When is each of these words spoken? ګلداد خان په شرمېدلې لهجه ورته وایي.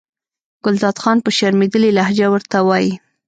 ګلداد 0.65 0.97
خان 1.01 1.17
په 1.25 1.29
شرمېدلې 1.37 1.89
لهجه 1.97 2.27
ورته 2.31 2.57
وایي. 2.67 2.91